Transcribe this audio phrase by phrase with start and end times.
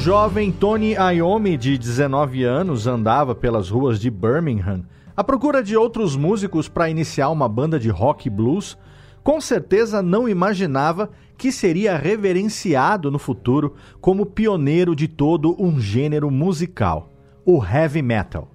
[0.00, 4.82] Jovem Tony Iommi, de 19 anos, andava pelas ruas de Birmingham
[5.14, 8.78] à procura de outros músicos para iniciar uma banda de rock e blues,
[9.22, 16.30] com certeza não imaginava que seria reverenciado no futuro como pioneiro de todo um gênero
[16.30, 17.12] musical,
[17.44, 18.48] o heavy metal.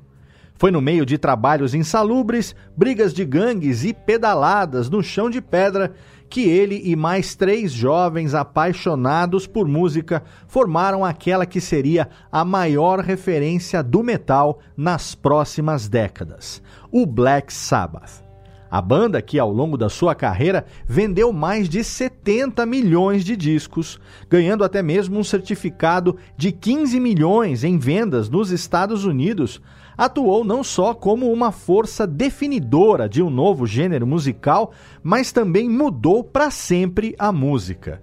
[0.55, 5.93] Foi no meio de trabalhos insalubres, brigas de gangues e pedaladas no chão de pedra
[6.29, 12.99] que ele e mais três jovens apaixonados por música formaram aquela que seria a maior
[12.99, 18.25] referência do metal nas próximas décadas, o Black Sabbath.
[18.69, 23.99] A banda, que ao longo da sua carreira vendeu mais de 70 milhões de discos,
[24.29, 29.61] ganhando até mesmo um certificado de 15 milhões em vendas nos Estados Unidos,
[29.97, 34.71] atuou não só como uma força definidora de um novo gênero musical,
[35.03, 38.01] mas também mudou para sempre a música.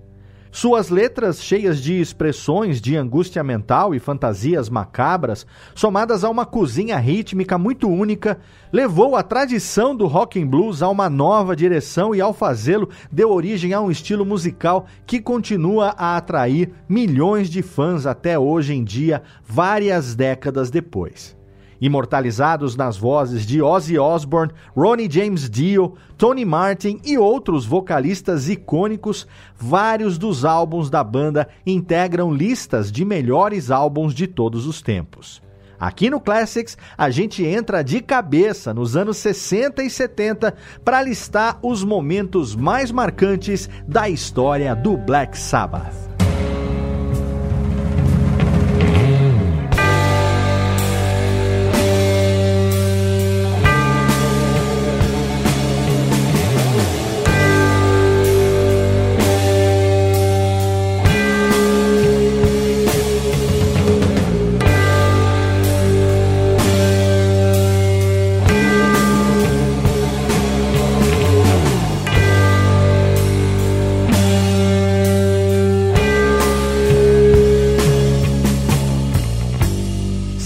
[0.54, 6.98] Suas letras, cheias de expressões de angústia mental e fantasias macabras, somadas a uma cozinha
[6.98, 8.38] rítmica muito única,
[8.70, 13.30] levou a tradição do rock and blues a uma nova direção e ao fazê-lo deu
[13.30, 18.84] origem a um estilo musical que continua a atrair milhões de fãs até hoje em
[18.84, 21.34] dia, várias décadas depois
[21.82, 29.26] imortalizados nas vozes de Ozzy Osbourne, Ronnie James Dio, Tony Martin e outros vocalistas icônicos,
[29.56, 35.42] vários dos álbuns da banda integram listas de melhores álbuns de todos os tempos.
[35.80, 40.54] Aqui no Classics, a gente entra de cabeça nos anos 60 e 70
[40.84, 46.11] para listar os momentos mais marcantes da história do Black Sabbath.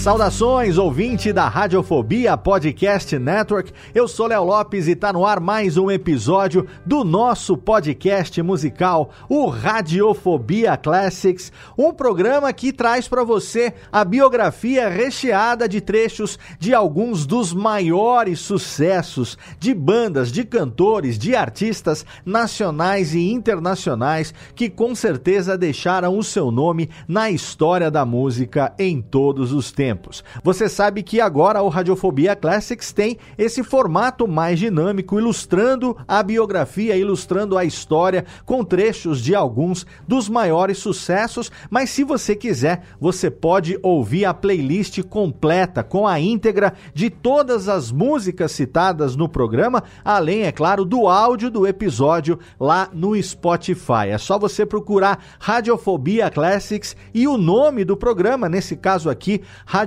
[0.07, 3.73] Saudações, ouvinte da Radiofobia Podcast Network.
[3.93, 9.09] Eu sou Léo Lopes e tá no ar mais um episódio do nosso podcast musical,
[9.27, 16.73] o Radiofobia Classics, um programa que traz para você a biografia recheada de trechos de
[16.73, 24.95] alguns dos maiores sucessos de bandas, de cantores, de artistas nacionais e internacionais que com
[24.95, 30.23] certeza deixaram o seu nome na história da música em todos os tempos tempos.
[30.43, 36.95] Você sabe que agora o Radiofobia Classics tem esse formato mais dinâmico, ilustrando a biografia,
[36.95, 41.51] ilustrando a história, com trechos de alguns dos maiores sucessos.
[41.69, 47.67] Mas se você quiser, você pode ouvir a playlist completa, com a íntegra de todas
[47.67, 54.09] as músicas citadas no programa, além, é claro, do áudio do episódio lá no Spotify.
[54.09, 59.86] É só você procurar Radiofobia Classics e o nome do programa, nesse caso aqui, Radiofobia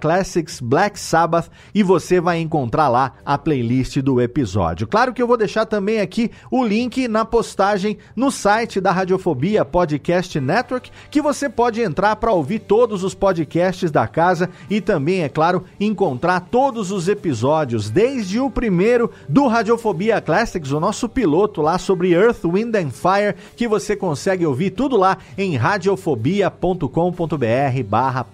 [0.00, 4.86] Classics Black Sabbath, e você vai encontrar lá a playlist do episódio.
[4.86, 9.64] Claro que eu vou deixar também aqui o link na postagem no site da Radiofobia
[9.64, 15.22] Podcast Network, que você pode entrar para ouvir todos os podcasts da casa e também,
[15.22, 21.62] é claro, encontrar todos os episódios, desde o primeiro do Radiofobia Classics, o nosso piloto
[21.62, 28.24] lá sobre Earth, Wind and Fire, que você consegue ouvir tudo lá em radiofobia.com.br barra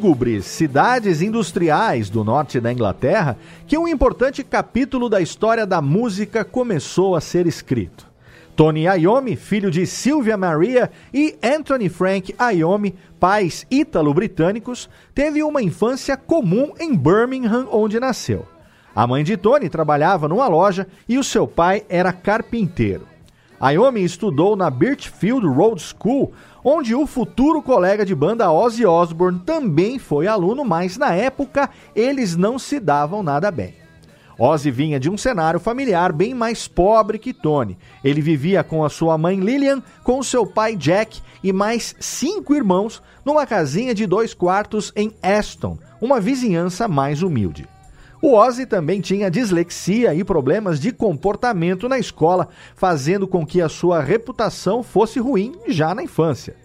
[0.03, 6.43] Lúgubres cidades industriais do norte da Inglaterra que um importante capítulo da história da música
[6.43, 8.05] começou a ser escrito.
[8.53, 16.17] Tony Iommi, filho de Sylvia Maria e Anthony Frank Iommi, pais ítalo-britânicos, teve uma infância
[16.17, 18.45] comum em Birmingham, onde nasceu.
[18.93, 23.07] A mãe de Tony trabalhava numa loja e o seu pai era carpinteiro.
[23.71, 29.99] Iommi estudou na Birchfield Road School, onde o futuro colega de banda Ozzy Osbourne também
[29.99, 33.75] foi aluno, mas na época eles não se davam nada bem.
[34.37, 37.77] Ozzy vinha de um cenário familiar bem mais pobre que Tony.
[38.03, 43.01] Ele vivia com a sua mãe Lillian, com seu pai Jack e mais cinco irmãos
[43.23, 47.67] numa casinha de dois quartos em Aston, uma vizinhança mais humilde.
[48.23, 53.67] O Ozzy também tinha dislexia e problemas de comportamento na escola, fazendo com que a
[53.67, 56.55] sua reputação fosse ruim já na infância.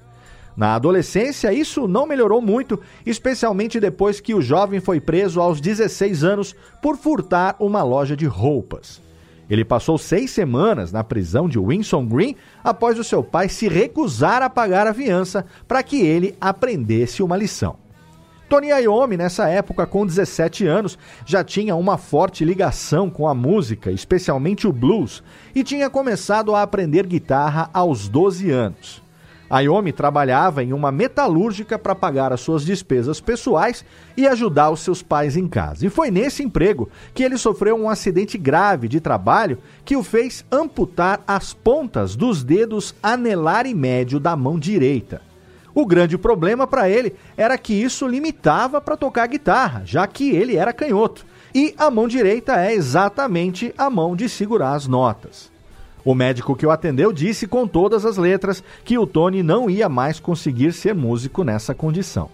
[0.56, 6.22] Na adolescência, isso não melhorou muito, especialmente depois que o jovem foi preso aos 16
[6.22, 9.02] anos por furtar uma loja de roupas.
[9.50, 14.42] Ele passou seis semanas na prisão de Winson Green após o seu pai se recusar
[14.42, 17.87] a pagar a fiança para que ele aprendesse uma lição.
[18.48, 23.92] Tony Iommi, nessa época, com 17 anos, já tinha uma forte ligação com a música,
[23.92, 25.22] especialmente o blues,
[25.54, 29.02] e tinha começado a aprender guitarra aos 12 anos.
[29.50, 33.84] Ayomi trabalhava em uma metalúrgica para pagar as suas despesas pessoais
[34.16, 35.86] e ajudar os seus pais em casa.
[35.86, 40.44] E foi nesse emprego que ele sofreu um acidente grave de trabalho que o fez
[40.52, 45.27] amputar as pontas dos dedos anelar e médio da mão direita.
[45.78, 50.56] O grande problema para ele era que isso limitava para tocar guitarra, já que ele
[50.56, 51.24] era canhoto.
[51.54, 55.52] E a mão direita é exatamente a mão de segurar as notas.
[56.04, 59.88] O médico que o atendeu disse com todas as letras que o Tony não ia
[59.88, 62.28] mais conseguir ser músico nessa condição.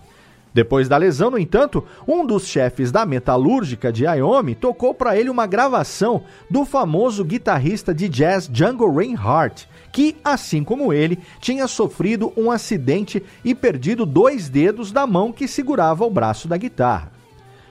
[0.55, 5.29] Depois da lesão, no entanto, um dos chefes da metalúrgica de Iommi tocou para ele
[5.29, 12.33] uma gravação do famoso guitarrista de jazz Django Reinhardt, que, assim como ele, tinha sofrido
[12.37, 17.13] um acidente e perdido dois dedos da mão que segurava o braço da guitarra.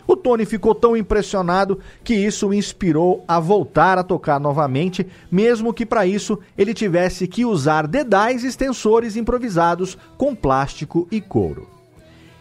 [0.06, 5.74] O Tony ficou tão impressionado que isso o inspirou a voltar a tocar novamente, mesmo
[5.74, 11.73] que para isso ele tivesse que usar dedais extensores improvisados com plástico e couro.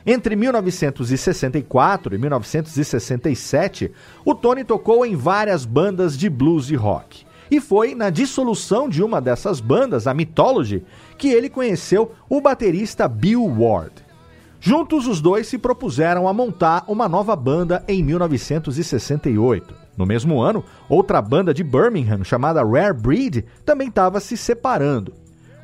[0.05, 3.93] Entre 1964 e 1967,
[4.25, 7.25] o Tony tocou em várias bandas de blues e rock.
[7.51, 10.83] E foi na dissolução de uma dessas bandas, a Mythology,
[11.19, 13.93] que ele conheceu o baterista Bill Ward.
[14.59, 19.75] Juntos, os dois se propuseram a montar uma nova banda em 1968.
[19.97, 25.13] No mesmo ano, outra banda de Birmingham, chamada Rare Breed, também estava se separando.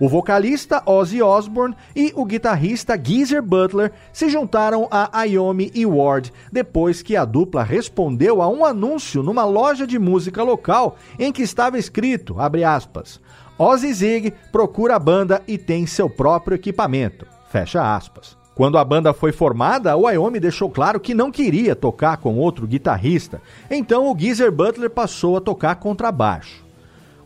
[0.01, 6.33] O vocalista Ozzy Osbourne e o guitarrista Geezer Butler se juntaram a Iommi e Ward
[6.53, 11.43] depois que a dupla respondeu a um anúncio numa loja de música local em que
[11.43, 13.21] estava escrito, aspas,
[13.59, 18.37] Ozzy Zig procura a banda e tem seu próprio equipamento, fecha aspas.
[18.55, 22.69] Quando a banda foi formada, o Iommi deixou claro que não queria tocar com outro
[22.69, 26.68] guitarrista, então o Geezer Butler passou a tocar contrabaixo.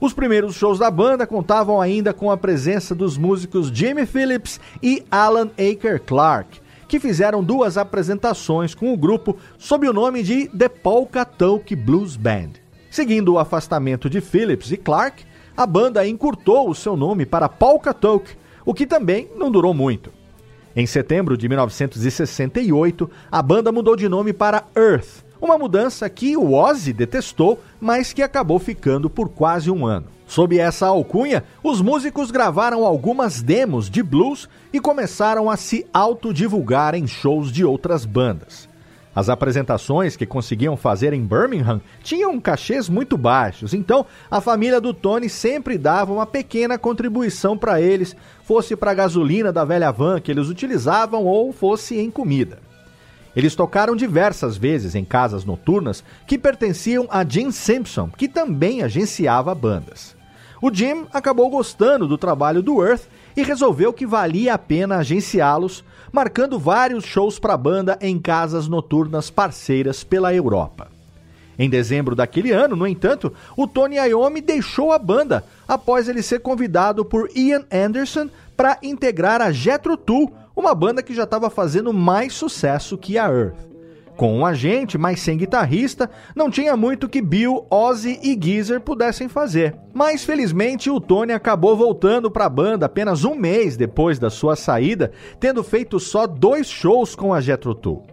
[0.02, 5.04] Os primeiros shows da banda contavam ainda com a presença dos músicos Jimmy Phillips e
[5.08, 10.68] Alan Aker Clark, que fizeram duas apresentações com o grupo sob o nome de The
[10.68, 12.54] Polka Talk Blues Band.
[12.90, 15.24] Seguindo o afastamento de Phillips e Clark,
[15.56, 18.28] a banda encurtou o seu nome para Polka Talk,
[18.66, 20.12] o que também não durou muito.
[20.74, 26.52] Em setembro de 1968, a banda mudou de nome para Earth, uma mudança que o
[26.52, 30.06] Ozzy detestou, mas que acabou ficando por quase um ano.
[30.24, 36.94] Sob essa alcunha, os músicos gravaram algumas demos de blues e começaram a se autodivulgar
[36.94, 38.68] em shows de outras bandas.
[39.14, 44.94] As apresentações que conseguiam fazer em Birmingham tinham cachês muito baixos, então a família do
[44.94, 50.18] Tony sempre dava uma pequena contribuição para eles, fosse para a gasolina da velha van
[50.18, 52.71] que eles utilizavam ou fosse em comida.
[53.34, 59.54] Eles tocaram diversas vezes em casas noturnas que pertenciam a Jim Simpson, que também agenciava
[59.54, 60.14] bandas.
[60.60, 63.04] O Jim acabou gostando do trabalho do Earth
[63.36, 68.68] e resolveu que valia a pena agenciá-los, marcando vários shows para a banda em casas
[68.68, 70.88] noturnas parceiras pela Europa.
[71.58, 76.40] Em dezembro daquele ano, no entanto, o Tony Iommi deixou a banda após ele ser
[76.40, 81.92] convidado por Ian Anderson para integrar a Jethro Tull, uma banda que já estava fazendo
[81.92, 83.72] mais sucesso que a Earth.
[84.16, 89.26] Com um agente, mas sem guitarrista, não tinha muito que Bill, Ozzy e Geezer pudessem
[89.26, 89.74] fazer.
[89.94, 94.54] Mas felizmente o Tony acabou voltando para a banda apenas um mês depois da sua
[94.54, 98.06] saída, tendo feito só dois shows com a Jethro Tull.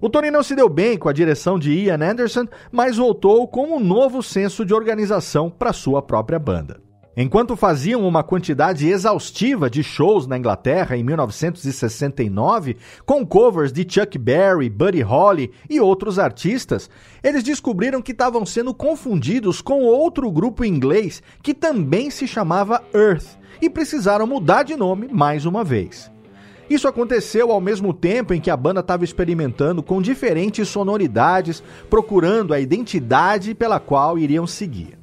[0.00, 3.76] O Tony não se deu bem com a direção de Ian Anderson, mas voltou com
[3.76, 6.89] um novo senso de organização para sua própria banda.
[7.16, 14.16] Enquanto faziam uma quantidade exaustiva de shows na Inglaterra em 1969, com covers de Chuck
[14.16, 16.88] Berry, Buddy Holly e outros artistas,
[17.22, 23.26] eles descobriram que estavam sendo confundidos com outro grupo inglês que também se chamava Earth
[23.60, 26.10] e precisaram mudar de nome mais uma vez.
[26.70, 32.54] Isso aconteceu ao mesmo tempo em que a banda estava experimentando com diferentes sonoridades, procurando
[32.54, 34.99] a identidade pela qual iriam seguir.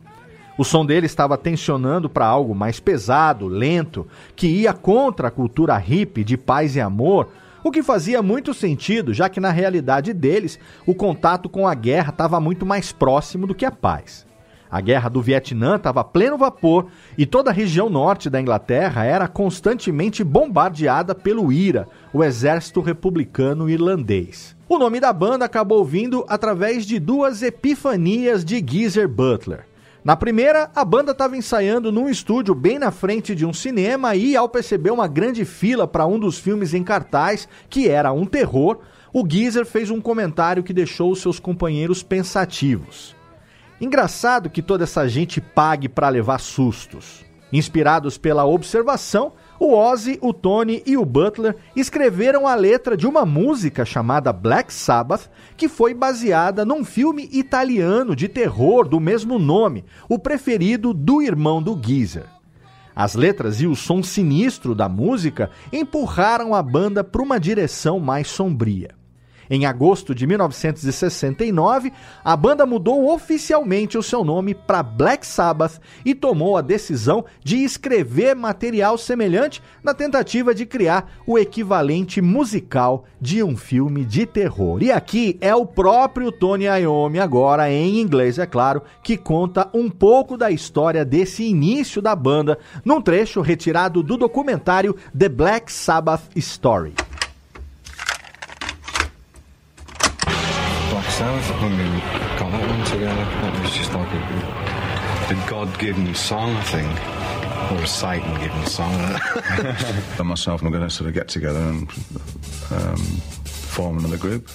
[0.58, 5.78] O som dele estava tensionando para algo mais pesado, lento, que ia contra a cultura
[5.78, 7.30] hippie de paz e amor,
[7.64, 12.12] O que fazia muito sentido, já que na realidade deles, o contato com a guerra
[12.12, 14.26] estava muito mais próximo do que a paz.
[14.72, 16.88] A guerra do Vietnã estava a pleno vapor
[17.18, 23.70] e toda a região norte da Inglaterra era constantemente bombardeada pelo IRA, o Exército Republicano
[23.70, 24.56] Irlandês.
[24.70, 29.66] O nome da banda acabou vindo através de duas epifanias de Geezer Butler.
[30.08, 34.38] Na primeira, a banda estava ensaiando num estúdio bem na frente de um cinema e,
[34.38, 38.80] ao perceber uma grande fila para um dos filmes em cartaz, que era um terror,
[39.12, 43.18] o Geezer fez um comentário que deixou os seus companheiros pensativos.
[43.82, 47.26] Engraçado que toda essa gente pague para levar sustos.
[47.52, 53.26] Inspirados pela observação, o Ozzy, o Tony e o Butler escreveram a letra de uma
[53.26, 59.86] música chamada Black Sabbath, que foi baseada num filme italiano de terror do mesmo nome,
[60.08, 62.26] o preferido do irmão do Geezer.
[62.96, 68.28] As letras e o som sinistro da música empurraram a banda para uma direção mais
[68.28, 68.97] sombria.
[69.50, 71.92] Em agosto de 1969,
[72.24, 77.64] a banda mudou oficialmente o seu nome para Black Sabbath e tomou a decisão de
[77.64, 84.82] escrever material semelhante na tentativa de criar o equivalente musical de um filme de terror.
[84.84, 89.90] E aqui é o próprio Tony Iommi, agora em inglês, é claro, que conta um
[89.90, 96.24] pouco da história desse início da banda num trecho retirado do documentário The Black Sabbath
[96.36, 97.07] Story.
[101.18, 102.00] Sabbath when we
[102.38, 103.16] got that one together.
[103.16, 107.72] That was just like a, a God-given song, I think.
[107.72, 108.94] Or a Satan-given song.
[110.20, 111.90] and myself and we're going to sort of get together and
[112.70, 112.98] um,
[113.46, 114.48] form another group.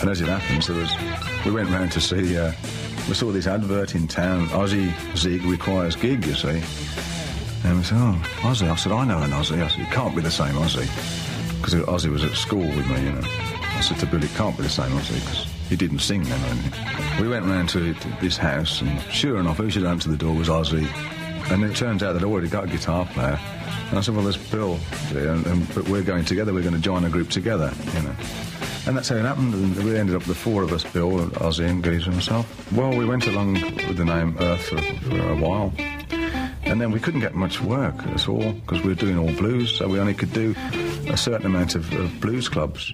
[0.00, 0.94] And as it happens, there was
[1.44, 2.38] we went round to see.
[2.38, 2.52] Uh,
[3.08, 4.46] we saw this advert in town.
[4.50, 6.62] Aussie Zig requires gig, you see.
[7.64, 10.14] And we said, "Oh, Aussie." I said, "I know an Aussie." I said, "It can't
[10.14, 10.86] be the same Aussie,"
[11.60, 13.22] because Aussie was at school with me, you know.
[13.24, 16.58] I said to Bill, "It can't be the same Aussie," because he didn't sing then.
[17.18, 20.48] We went round to, this house, and sure enough, who should answer the door was
[20.48, 20.86] Ozzy.
[21.50, 23.40] And it turns out they'd already got a guitar player.
[23.88, 24.78] And I said, well, there's Bill,
[25.14, 26.52] and, and, but we're going together.
[26.52, 28.14] We're going to join a group together, you know.
[28.86, 29.54] And that's how it happened.
[29.54, 32.72] And we ended up the four of us, Bill, Ozzy, and Geezer and myself.
[32.72, 35.72] Well, we went along with the name Earth for, for a while.
[36.64, 39.74] And then we couldn't get much work at all because we were doing all blues,
[39.74, 40.54] so we only could do
[41.08, 42.92] a certain amount of, of blues clubs.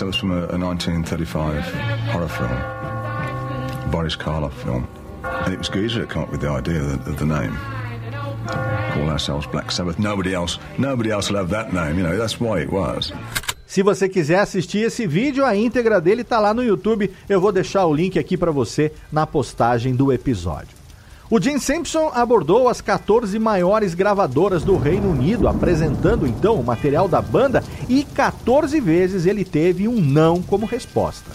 [0.00, 1.64] Was from a, a 1935
[2.12, 4.86] horror film, Boris Karloff film.
[5.24, 7.56] And it was Geezer that came up with the idea of the, of the name.
[8.92, 9.98] Call ourselves Black Sabbath.
[9.98, 11.98] Nobody else, nobody else will have that name.
[11.98, 13.12] You know, that's why it was.
[13.66, 17.10] Se você quiser assistir esse vídeo, a íntegra dele está lá no YouTube.
[17.28, 20.77] Eu vou deixar o link aqui para você na postagem do episódio.
[21.30, 27.06] O Jim Simpson abordou as 14 maiores gravadoras do Reino Unido, apresentando então o material
[27.06, 31.30] da banda e 14 vezes ele teve um não como resposta.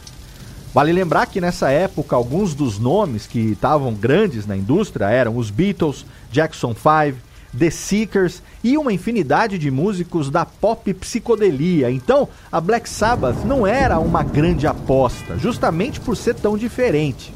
[0.73, 5.51] Vale lembrar que nessa época alguns dos nomes que estavam grandes na indústria eram os
[5.51, 7.19] Beatles, Jackson 5,
[7.55, 11.91] The Seekers e uma infinidade de músicos da pop psicodelia.
[11.91, 17.31] Então, a Black Sabbath não era uma grande aposta, justamente por ser tão diferente.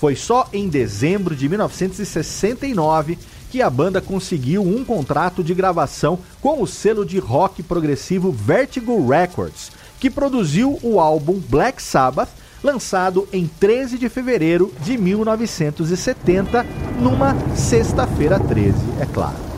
[0.00, 3.18] Foi só em dezembro de 1969
[3.50, 9.06] que a banda conseguiu um contrato de gravação com o selo de rock progressivo Vertigo
[9.06, 12.30] Records, que produziu o álbum Black Sabbath,
[12.62, 16.64] lançado em 13 de fevereiro de 1970,
[16.98, 19.49] numa sexta-feira 13, é claro.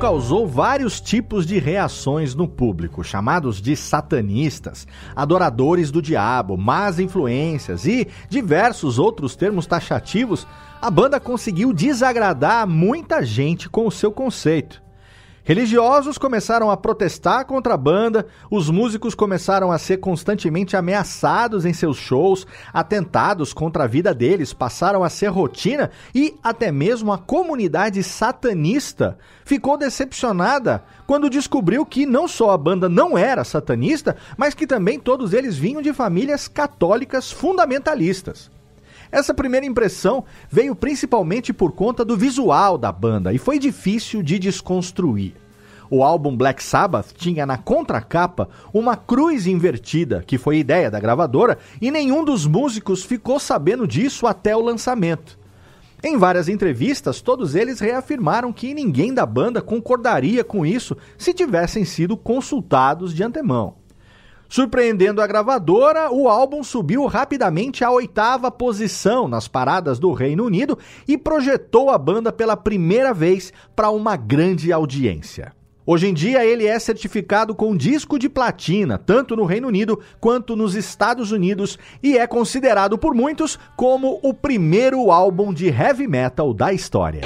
[0.00, 7.84] Causou vários tipos de reações no público, chamados de satanistas, adoradores do diabo, más influências
[7.84, 10.46] e diversos outros termos taxativos.
[10.80, 14.82] A banda conseguiu desagradar muita gente com o seu conceito.
[15.50, 21.72] Religiosos começaram a protestar contra a banda, os músicos começaram a ser constantemente ameaçados em
[21.72, 27.18] seus shows, atentados contra a vida deles passaram a ser rotina e até mesmo a
[27.18, 34.54] comunidade satanista ficou decepcionada quando descobriu que não só a banda não era satanista, mas
[34.54, 38.48] que também todos eles vinham de famílias católicas fundamentalistas.
[39.12, 44.38] Essa primeira impressão veio principalmente por conta do visual da banda e foi difícil de
[44.38, 45.34] desconstruir.
[45.90, 51.58] O álbum Black Sabbath tinha na contracapa uma cruz invertida, que foi ideia da gravadora,
[51.80, 55.36] e nenhum dos músicos ficou sabendo disso até o lançamento.
[56.02, 61.84] Em várias entrevistas, todos eles reafirmaram que ninguém da banda concordaria com isso se tivessem
[61.84, 63.79] sido consultados de antemão.
[64.50, 70.76] Surpreendendo a gravadora, o álbum subiu rapidamente à oitava posição nas paradas do Reino Unido
[71.06, 75.52] e projetou a banda pela primeira vez para uma grande audiência.
[75.86, 80.56] Hoje em dia, ele é certificado com disco de platina, tanto no Reino Unido quanto
[80.56, 86.52] nos Estados Unidos, e é considerado por muitos como o primeiro álbum de heavy metal
[86.52, 87.20] da história.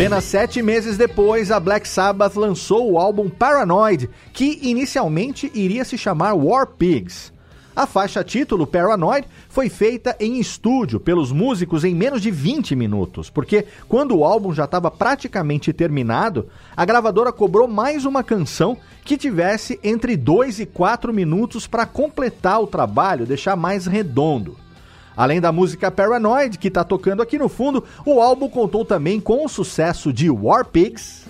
[0.00, 5.98] Apenas sete meses depois, a Black Sabbath lançou o álbum Paranoid, que inicialmente iria se
[5.98, 7.30] chamar War Pigs.
[7.76, 13.28] A faixa título Paranoid foi feita em estúdio pelos músicos em menos de 20 minutos,
[13.28, 19.18] porque quando o álbum já estava praticamente terminado, a gravadora cobrou mais uma canção que
[19.18, 24.56] tivesse entre 2 e 4 minutos para completar o trabalho, deixar mais redondo.
[25.16, 29.44] Além da música Paranoid, que está tocando aqui no fundo, o álbum contou também com
[29.44, 31.26] o sucesso de War Pigs.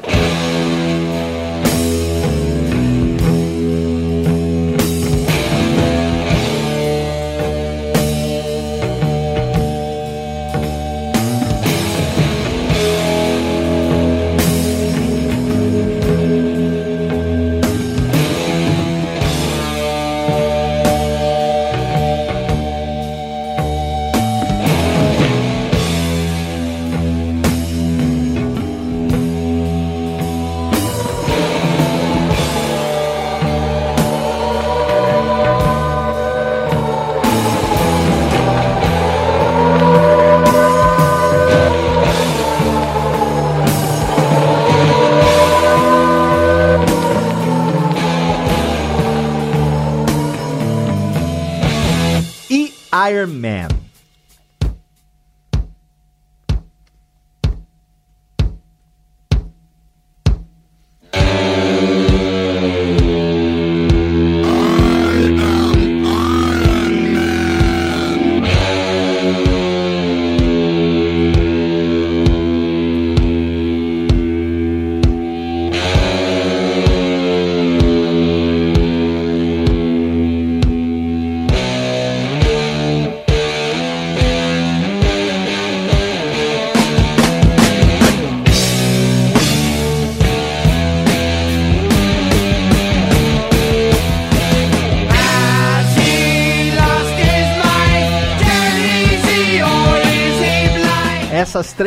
[53.11, 53.80] Iron Man.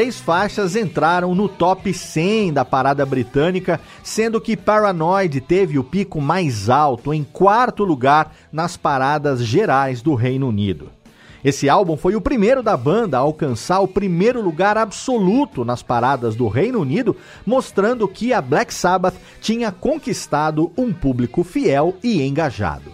[0.04, 6.20] Três faixas entraram no top 100 da parada britânica, sendo que Paranoid teve o pico
[6.20, 10.92] mais alto, em quarto lugar nas paradas gerais do Reino Unido.
[11.42, 16.36] Esse álbum foi o primeiro da banda a alcançar o primeiro lugar absoluto nas paradas
[16.36, 22.92] do Reino Unido, mostrando que a Black Sabbath tinha conquistado um público fiel e engajado.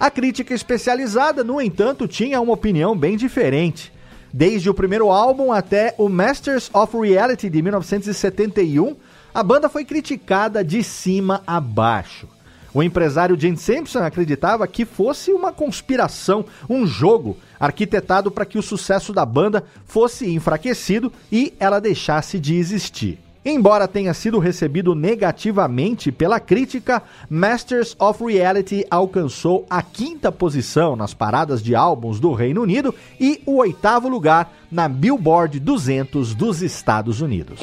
[0.00, 3.96] A crítica especializada, no entanto, tinha uma opinião bem diferente.
[4.32, 8.94] Desde o primeiro álbum até o Masters of Reality de 1971,
[9.34, 12.28] a banda foi criticada de cima a baixo.
[12.74, 18.62] O empresário Gene Simpson acreditava que fosse uma conspiração, um jogo arquitetado para que o
[18.62, 23.18] sucesso da banda fosse enfraquecido e ela deixasse de existir.
[23.44, 31.14] Embora tenha sido recebido negativamente pela crítica, Masters of Reality alcançou a quinta posição nas
[31.14, 37.20] paradas de álbuns do Reino Unido e o oitavo lugar na Billboard 200 dos Estados
[37.20, 37.60] Unidos.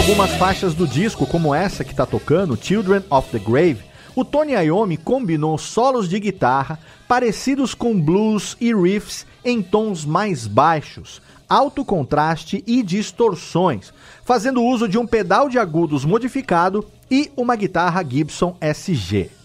[0.00, 3.82] Algumas faixas do disco, como essa que está tocando, Children of the Grave,
[4.16, 10.46] o Tony Iommi combinou solos de guitarra parecidos com blues e riffs em tons mais
[10.46, 13.92] baixos, alto contraste e distorções,
[14.24, 19.39] fazendo uso de um pedal de agudos modificado e uma guitarra Gibson SG.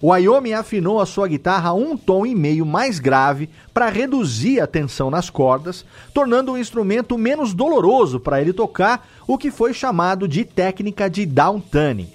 [0.00, 4.66] O Iommi afinou a sua guitarra um tom e meio mais grave para reduzir a
[4.66, 5.84] tensão nas cordas,
[6.14, 11.26] tornando o instrumento menos doloroso para ele tocar, o que foi chamado de técnica de
[11.26, 12.08] downtuning.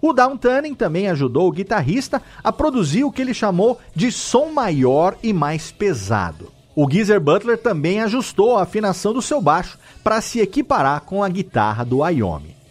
[0.00, 5.16] O downtuning também ajudou o guitarrista a produzir o que ele chamou de som maior
[5.22, 6.50] e mais pesado.
[6.74, 11.28] O Geezer Butler também ajustou a afinação do seu baixo para se equiparar com a
[11.28, 12.61] guitarra do Iommi.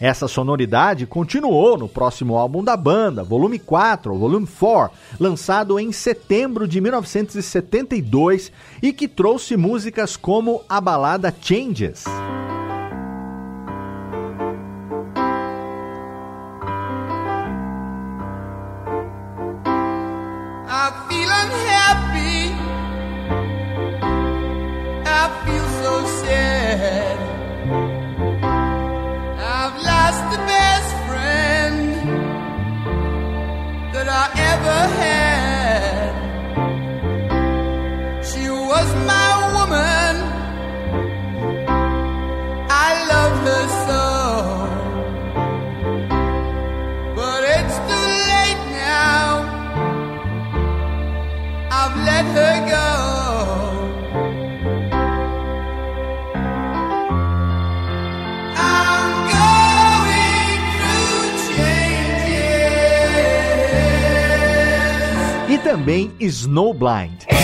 [0.00, 6.68] Essa sonoridade continuou no próximo álbum da banda, Volume 4, Volume 4, lançado em setembro
[6.68, 12.04] de 1972 e que trouxe músicas como a balada Changes.
[65.78, 67.37] Também Snowblind.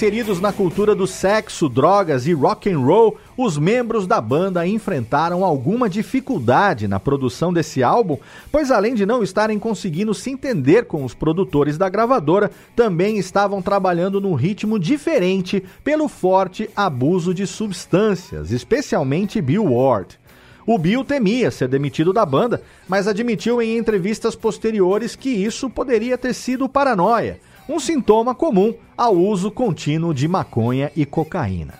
[0.00, 5.44] Inseridos na cultura do sexo, drogas e rock and roll, os membros da banda enfrentaram
[5.44, 8.16] alguma dificuldade na produção desse álbum,
[8.50, 13.60] pois além de não estarem conseguindo se entender com os produtores da gravadora, também estavam
[13.60, 20.18] trabalhando num ritmo diferente pelo forte abuso de substâncias, especialmente Bill Ward.
[20.66, 26.16] O Bill temia ser demitido da banda, mas admitiu em entrevistas posteriores que isso poderia
[26.16, 27.38] ter sido paranoia
[27.70, 31.74] um sintoma comum ao uso contínuo de maconha e cocaína.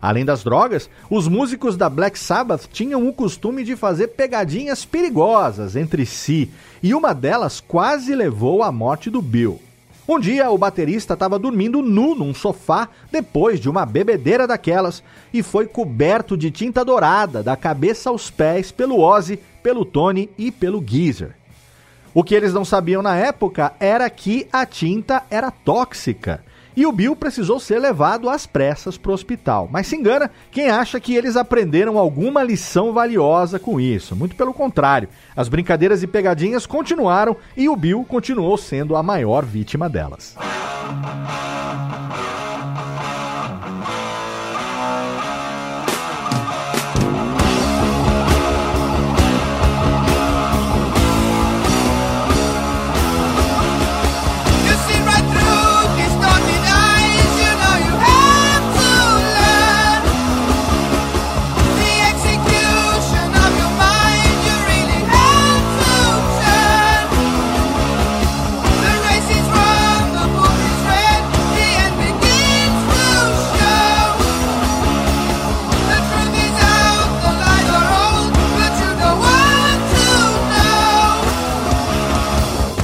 [0.00, 5.76] Além das drogas, os músicos da Black Sabbath tinham o costume de fazer pegadinhas perigosas
[5.76, 6.50] entre si,
[6.82, 9.60] e uma delas quase levou à morte do Bill.
[10.08, 15.02] Um dia, o baterista estava dormindo nu num sofá depois de uma bebedeira daquelas
[15.34, 20.50] e foi coberto de tinta dourada da cabeça aos pés pelo Ozzy, pelo Tony e
[20.50, 21.39] pelo Geezer.
[22.12, 26.42] O que eles não sabiam na época era que a tinta era tóxica.
[26.76, 29.68] E o Bill precisou ser levado às pressas para o hospital.
[29.70, 34.16] Mas se engana quem acha que eles aprenderam alguma lição valiosa com isso.
[34.16, 39.44] Muito pelo contrário, as brincadeiras e pegadinhas continuaram e o Bill continuou sendo a maior
[39.44, 40.36] vítima delas.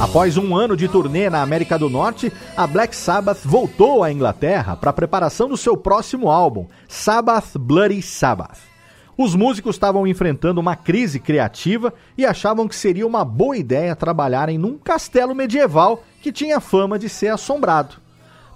[0.09, 4.75] Após um ano de turnê na América do Norte, a Black Sabbath voltou à Inglaterra
[4.77, 8.57] para a preparação do seu próximo álbum, Sabbath Bloody Sabbath.
[9.17, 14.57] Os músicos estavam enfrentando uma crise criativa e achavam que seria uma boa ideia trabalharem
[14.57, 18.06] num castelo medieval que tinha fama de ser assombrado.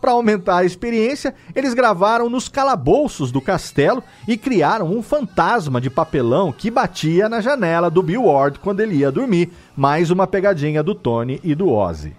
[0.01, 5.91] Para aumentar a experiência, eles gravaram nos calabouços do castelo e criaram um fantasma de
[5.91, 10.81] papelão que batia na janela do Bill Ward quando ele ia dormir, mais uma pegadinha
[10.81, 12.15] do Tony e do Ozzy.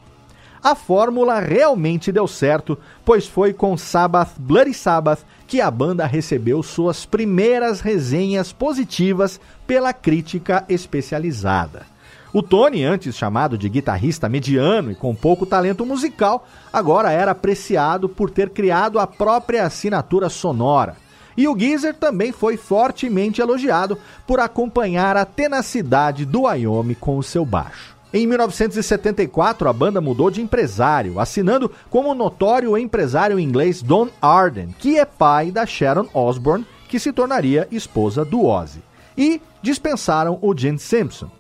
[0.63, 6.63] A fórmula realmente deu certo, pois foi com Sabbath Bloody Sabbath que a banda recebeu
[6.63, 11.85] suas primeiras resenhas positivas pela crítica especializada.
[12.33, 18.09] O Tony, antes chamado de guitarrista mediano e com pouco talento musical, agora era apreciado
[18.09, 20.97] por ter criado a própria assinatura sonora.
[21.37, 27.23] E o Geezer também foi fortemente elogiado por acompanhar a tenacidade do Wyoming com o
[27.23, 27.97] seu baixo.
[28.15, 34.75] Em 1974, a banda mudou de empresário, assinando como o notório empresário inglês Don Arden,
[34.79, 38.83] que é pai da Sharon Osbourne, que se tornaria esposa do Ozzy.
[39.17, 41.31] E dispensaram o Gene Simpson.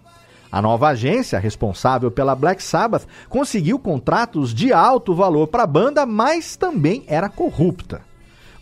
[0.53, 6.05] A nova agência, responsável pela Black Sabbath, conseguiu contratos de alto valor para a banda,
[6.05, 8.03] mas também era corrupta.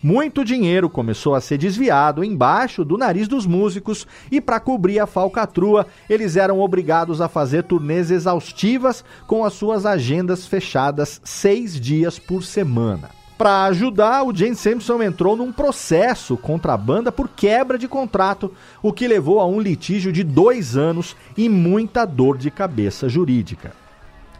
[0.01, 5.05] Muito dinheiro começou a ser desviado embaixo do nariz dos músicos e, para cobrir a
[5.05, 12.17] falcatrua, eles eram obrigados a fazer turnês exaustivas com as suas agendas fechadas seis dias
[12.17, 13.20] por semana.
[13.41, 18.53] Para ajudar, o Jane Sampson entrou num processo contra a banda por quebra de contrato,
[18.83, 23.73] o que levou a um litígio de dois anos e muita dor de cabeça jurídica.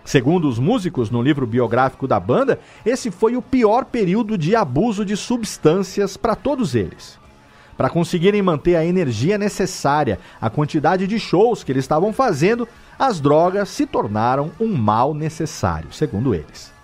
[0.06, 5.04] Segundo os músicos no livro biográfico da banda, esse foi o pior período de abuso
[5.04, 7.18] de substâncias para todos eles.
[7.76, 12.68] Para conseguirem manter a energia necessária, a quantidade de shows que eles estavam fazendo,
[13.00, 16.81] as drogas se tornaram um mal necessário, segundo eles.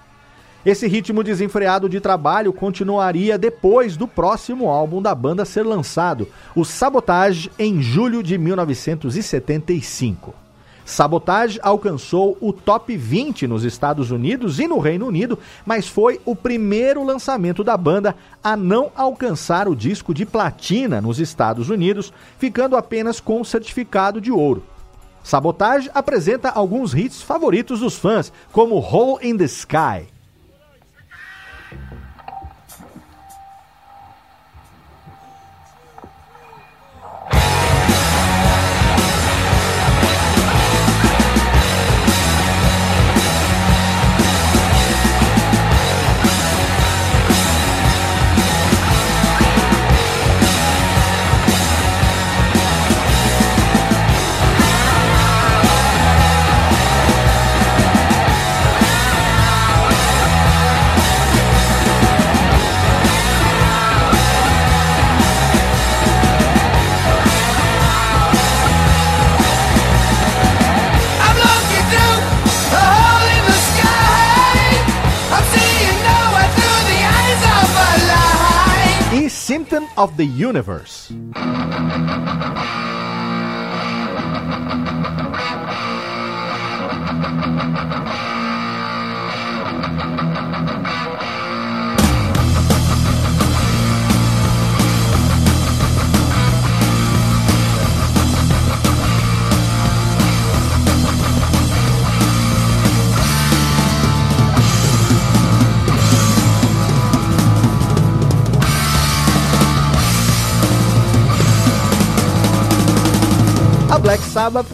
[0.67, 6.65] Esse ritmo desenfreado de trabalho continuaria depois do próximo álbum da banda ser lançado, o
[6.65, 10.35] Sabotage, em julho de 1975.
[10.83, 16.35] Sabotage alcançou o top 20 nos Estados Unidos e no Reino Unido, mas foi o
[16.35, 22.75] primeiro lançamento da banda a não alcançar o disco de platina nos Estados Unidos, ficando
[22.75, 24.65] apenas com o certificado de ouro.
[25.23, 30.16] Sabotage apresenta alguns hits favoritos dos fãs, como Hole in the Sky.
[79.97, 81.11] Of the Universe.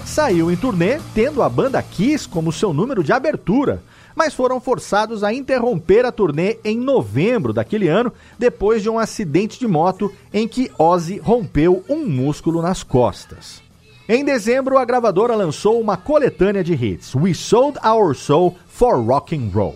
[0.05, 3.81] Saiu em turnê, tendo a banda Kiss como seu número de abertura,
[4.15, 9.59] mas foram forçados a interromper a turnê em novembro daquele ano, depois de um acidente
[9.59, 13.61] de moto em que Ozzy rompeu um músculo nas costas.
[14.07, 19.35] Em dezembro, a gravadora lançou uma coletânea de hits, We Sold Our Soul for Rock
[19.35, 19.75] and Roll.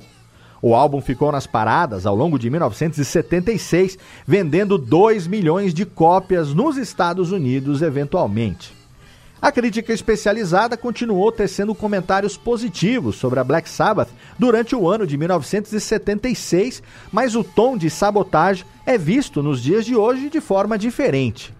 [0.61, 3.97] O álbum ficou nas paradas ao longo de 1976,
[4.27, 8.76] vendendo 2 milhões de cópias nos Estados Unidos eventualmente.
[9.39, 15.15] A crítica especializada continuou tecendo comentários positivos sobre a Black Sabbath durante o ano de
[15.15, 16.81] 1976,
[17.11, 21.53] mas o tom de sabotagem é visto nos dias de hoje de forma diferente.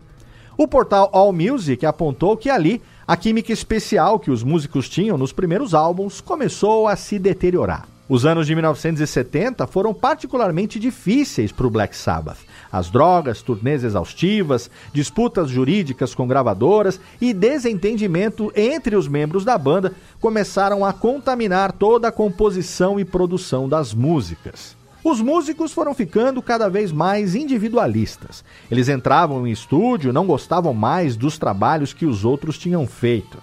[0.58, 5.76] O portal AllMusic apontou que ali a química especial que os músicos tinham nos primeiros
[5.76, 7.97] álbuns começou a se deteriorar.
[8.10, 12.38] Os anos de 1970 foram particularmente difíceis para o Black Sabbath.
[12.72, 19.94] As drogas, turnês exaustivas, disputas jurídicas com gravadoras e desentendimento entre os membros da banda
[20.22, 24.78] começaram a contaminar toda a composição e produção das músicas.
[25.04, 28.44] Os músicos foram ficando cada vez mais individualistas.
[28.72, 33.38] Eles entravam em estúdio, não gostavam mais dos trabalhos que os outros tinham feito.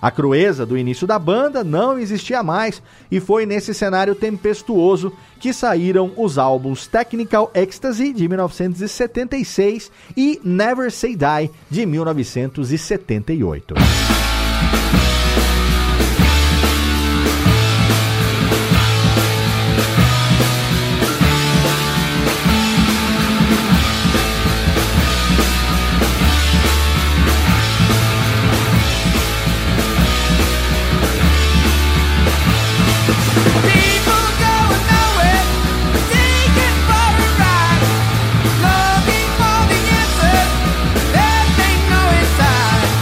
[0.00, 5.52] A crueza do início da banda não existia mais e foi nesse cenário tempestuoso que
[5.52, 13.74] saíram os álbuns Technical Ecstasy de 1976 e Never Say Die de 1978.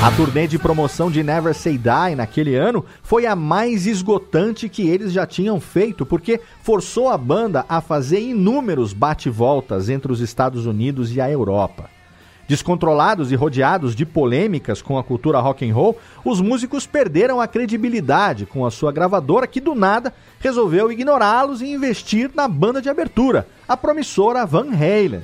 [0.08, 4.88] A turnê de promoção de Never Say Die naquele ano foi a mais esgotante que
[4.88, 10.64] eles já tinham feito, porque forçou a banda a fazer inúmeros bate-voltas entre os Estados
[10.64, 11.90] Unidos e a Europa.
[12.48, 17.46] Descontrolados e rodeados de polêmicas com a cultura rock and roll, os músicos perderam a
[17.46, 22.88] credibilidade com a sua gravadora que do nada resolveu ignorá-los e investir na banda de
[22.88, 25.20] abertura, a promissora Van Halen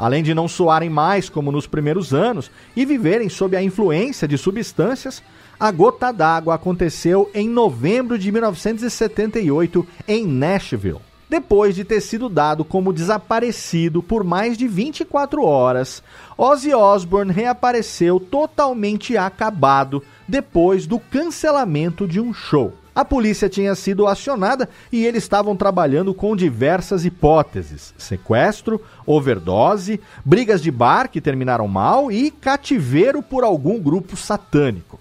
[0.00, 4.38] além de não soarem mais como nos primeiros anos e viverem sob a influência de
[4.38, 5.22] substâncias,
[5.58, 11.00] a gota d'água aconteceu em novembro de 1978 em Nashville.
[11.28, 16.02] Depois de ter sido dado como desaparecido por mais de 24 horas,
[16.36, 22.72] Ozzy Osbourne reapareceu totalmente acabado depois do cancelamento de um show.
[22.94, 30.60] A polícia tinha sido acionada e eles estavam trabalhando com diversas hipóteses: sequestro, overdose, brigas
[30.60, 34.98] de bar que terminaram mal e cativeiro por algum grupo satânico.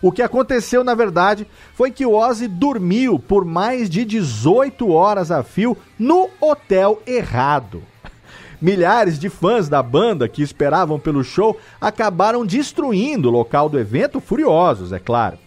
[0.00, 5.30] O que aconteceu, na verdade, foi que o Ozzy dormiu por mais de 18 horas
[5.30, 7.82] a fio no hotel errado.
[8.60, 14.20] Milhares de fãs da banda que esperavam pelo show acabaram destruindo o local do evento,
[14.20, 15.38] furiosos, é claro.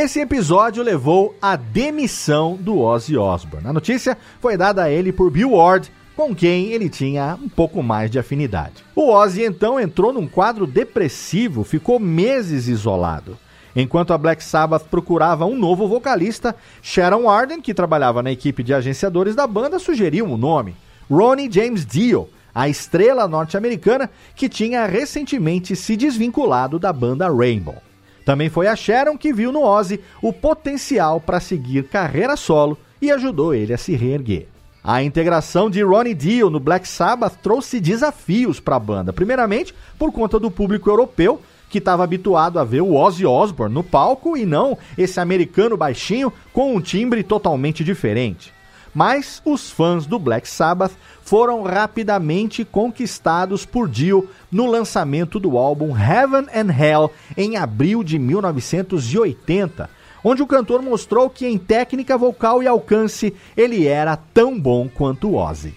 [0.00, 3.66] Esse episódio levou à demissão do Ozzy Osbourne.
[3.66, 7.82] A notícia foi dada a ele por Bill Ward, com quem ele tinha um pouco
[7.82, 8.84] mais de afinidade.
[8.94, 13.36] O Ozzy então entrou num quadro depressivo, ficou meses isolado.
[13.74, 18.72] Enquanto a Black Sabbath procurava um novo vocalista, Sharon Arden, que trabalhava na equipe de
[18.72, 20.76] agenciadores da banda, sugeriu um nome:
[21.10, 27.87] Ronnie James Dio, a estrela norte-americana que tinha recentemente se desvinculado da banda Rainbow.
[28.28, 33.10] Também foi a Sharon que viu no Ozzy o potencial para seguir carreira solo e
[33.10, 34.48] ajudou ele a se reerguer.
[34.84, 40.12] A integração de Ronnie Dio no Black Sabbath trouxe desafios para a banda, primeiramente por
[40.12, 44.44] conta do público europeu que estava habituado a ver o Ozzy Osbourne no palco e
[44.44, 48.52] não esse americano baixinho com um timbre totalmente diferente.
[48.94, 55.96] Mas os fãs do Black Sabbath foram rapidamente conquistados por Dio no lançamento do álbum
[55.96, 59.90] Heaven and Hell em abril de 1980,
[60.24, 65.34] onde o cantor mostrou que em técnica vocal e alcance ele era tão bom quanto
[65.34, 65.74] Ozzy.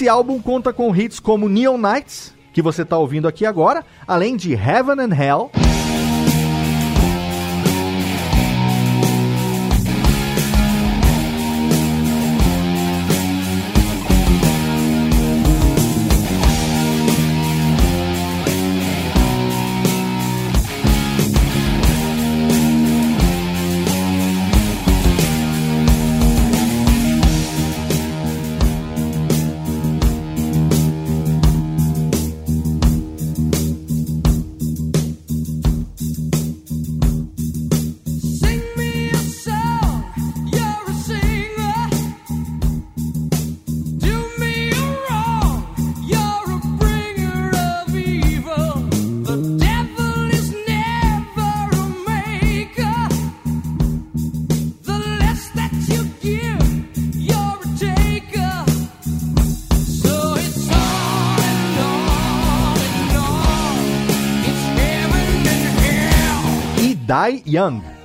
[0.00, 4.34] Esse álbum conta com hits como Neon Nights, que você está ouvindo aqui agora, além
[4.34, 5.69] de Heaven and Hell.
[67.20, 67.99] Die Young.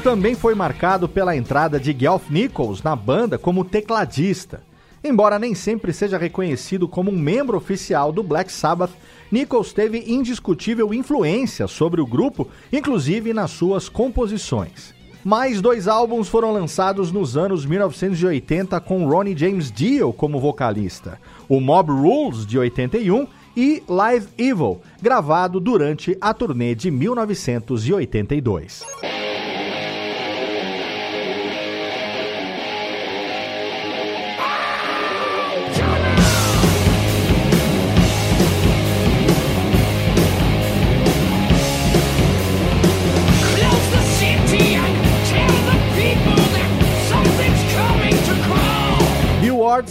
[0.00, 4.62] Também foi marcado pela entrada de Geoff Nichols na banda como tecladista.
[5.02, 8.92] Embora nem sempre seja reconhecido como um membro oficial do Black Sabbath,
[9.30, 14.94] Nichols teve indiscutível influência sobre o grupo, inclusive nas suas composições.
[15.22, 21.60] Mais dois álbuns foram lançados nos anos 1980 com Ronnie James Dio como vocalista: o
[21.60, 23.26] Mob Rules de 81
[23.56, 28.84] e Live Evil, gravado durante a turnê de 1982.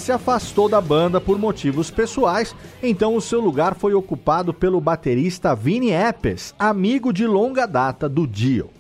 [0.10, 5.54] Se afastou da banda por motivos pessoais, então o seu lugar foi ocupado pelo baterista
[5.54, 8.72] Vinnie Appice, amigo de longa data do Dio.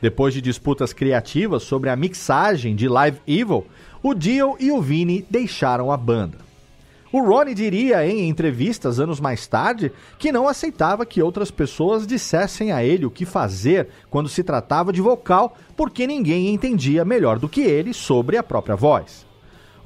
[0.00, 3.66] Depois de disputas criativas sobre a mixagem de Live Evil,
[4.00, 6.38] o Dio e o Vinnie deixaram a banda.
[7.10, 12.70] O Ronnie diria em entrevistas anos mais tarde que não aceitava que outras pessoas dissessem
[12.70, 17.48] a ele o que fazer quando se tratava de vocal, porque ninguém entendia melhor do
[17.48, 19.26] que ele sobre a própria voz.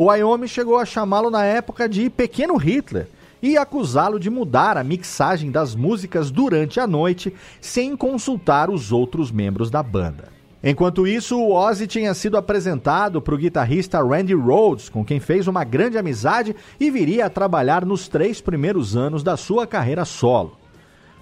[0.02, 3.06] O Wyoming chegou a chamá-lo na época de Pequeno Hitler
[3.40, 9.30] e acusá-lo de mudar a mixagem das músicas durante a noite sem consultar os outros
[9.30, 10.24] membros da banda.
[10.60, 15.46] Enquanto isso, o Ozzy tinha sido apresentado para o guitarrista Randy Rhoads, com quem fez
[15.46, 20.61] uma grande amizade e viria a trabalhar nos três primeiros anos da sua carreira solo.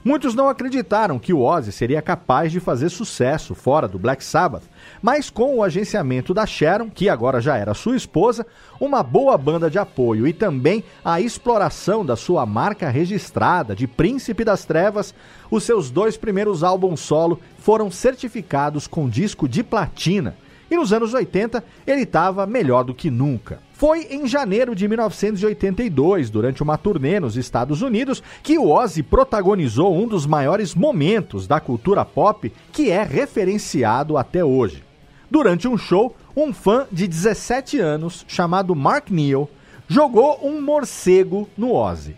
[0.02, 4.62] Muitos não acreditaram que o Ozzy seria capaz de fazer sucesso fora do Black Sabbath,
[5.02, 8.46] mas com o agenciamento da Sharon, que agora já era sua esposa,
[8.80, 14.42] uma boa banda de apoio e também a exploração da sua marca registrada de Príncipe
[14.42, 15.14] das Trevas,
[15.50, 20.34] os seus dois primeiros álbuns solo foram certificados com disco de platina.
[20.70, 23.58] E nos anos 80 ele estava melhor do que nunca.
[23.72, 29.96] Foi em janeiro de 1982, durante uma turnê nos Estados Unidos, que o Ozzy protagonizou
[29.96, 34.84] um dos maiores momentos da cultura pop que é referenciado até hoje.
[35.30, 39.48] Durante um show, um fã de 17 anos, chamado Mark Neal,
[39.88, 42.14] jogou um morcego no Ozzy.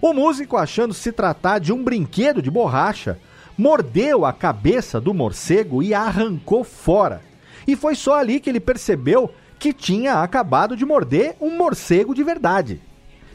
[0.00, 3.18] O músico, achando se tratar de um brinquedo de borracha,
[3.56, 7.27] mordeu a cabeça do morcego e a arrancou fora.
[7.68, 12.24] E foi só ali que ele percebeu que tinha acabado de morder um morcego de
[12.24, 12.80] verdade.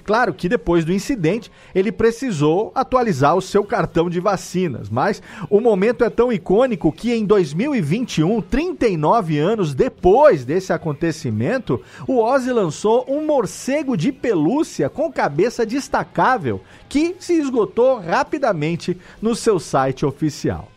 [0.04, 5.22] Claro que depois do incidente ele precisou atualizar o seu cartão de vacinas, mas
[5.52, 12.52] o momento é tão icônico que em 2021, 39 anos depois desse acontecimento, o Ozzy
[12.52, 16.60] lançou um morcego de pelúcia com cabeça destacável
[16.90, 20.73] que se esgotou rapidamente no seu site oficial.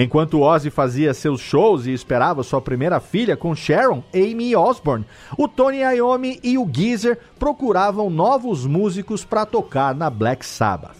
[0.00, 5.04] Enquanto Ozzy fazia seus shows e esperava sua primeira filha com Sharon, Amy Osbourne,
[5.36, 10.96] o Tony Iommi e o Geezer procuravam novos músicos para tocar na Black Sabbath.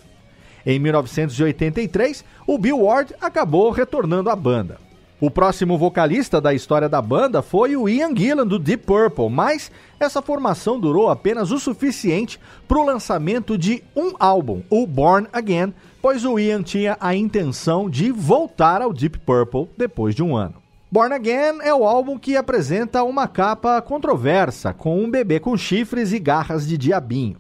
[0.67, 4.89] Em 1983, o Bill Ward acabou retornando à banda.
[5.21, 9.71] O próximo vocalista da história da banda foi o Ian Gillan do Deep Purple, mas
[9.99, 15.73] essa formação durou apenas o suficiente para o lançamento de um álbum, o Born Again,
[16.01, 20.55] pois o Ian tinha a intenção de voltar ao Deep Purple depois de um ano.
[20.91, 26.13] Born Again é o álbum que apresenta uma capa controversa, com um bebê com chifres
[26.13, 27.37] e garras de diabinho.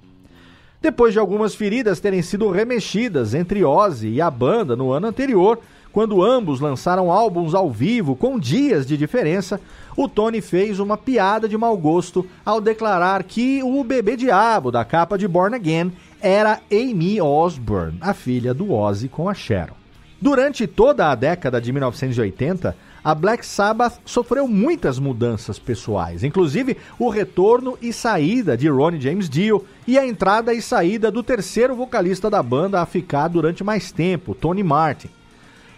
[0.81, 5.59] Depois de algumas feridas terem sido remexidas entre Ozzy e a banda no ano anterior,
[5.91, 9.61] quando ambos lançaram álbuns ao vivo com dias de diferença,
[9.97, 14.85] o Tony fez uma piada de mau gosto ao declarar que o bebê diabo da
[14.85, 15.91] capa de Born Again
[16.21, 19.77] era Amy Osbourne, a filha do Ozzy com a Sharon.
[20.21, 27.09] Durante toda a década de 1980, a Black Sabbath sofreu muitas mudanças pessoais, inclusive o
[27.09, 32.29] retorno e saída de Ronnie James Dio e a entrada e saída do terceiro vocalista
[32.29, 35.09] da banda a ficar durante mais tempo, Tony Martin.